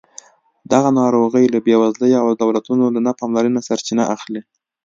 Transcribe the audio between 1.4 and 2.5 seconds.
له بېوزلۍ او